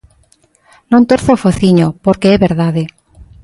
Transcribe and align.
Non 0.91 1.07
torza 1.09 1.35
o 1.37 1.41
fociño 1.45 1.87
porque 2.05 2.27
é 2.35 2.43
verdade. 2.47 2.83